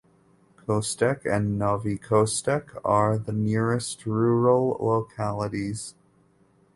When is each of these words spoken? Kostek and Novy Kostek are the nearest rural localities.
Kostek 0.57 1.27
and 1.31 1.59
Novy 1.59 1.95
Kostek 1.95 2.71
are 2.83 3.19
the 3.19 3.31
nearest 3.33 4.03
rural 4.07 4.75
localities. 4.79 5.93